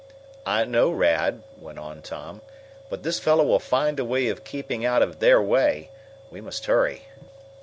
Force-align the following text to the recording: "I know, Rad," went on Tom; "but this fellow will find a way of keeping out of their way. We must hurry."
"I 0.47 0.65
know, 0.65 0.89
Rad," 0.89 1.43
went 1.59 1.77
on 1.77 2.01
Tom; 2.01 2.41
"but 2.89 3.03
this 3.03 3.19
fellow 3.19 3.43
will 3.45 3.59
find 3.59 3.99
a 3.99 4.03
way 4.03 4.29
of 4.29 4.43
keeping 4.43 4.83
out 4.83 5.03
of 5.03 5.19
their 5.19 5.39
way. 5.39 5.91
We 6.31 6.41
must 6.41 6.65
hurry." 6.65 7.03